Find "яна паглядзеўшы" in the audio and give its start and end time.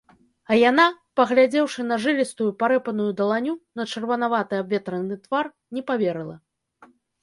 0.69-1.85